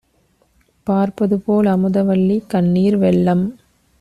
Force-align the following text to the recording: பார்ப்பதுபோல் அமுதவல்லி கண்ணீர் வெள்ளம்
பார்ப்பதுபோல் 0.87 1.67
அமுதவல்லி 1.67 2.37
கண்ணீர் 2.47 2.97
வெள்ளம் 2.97 3.45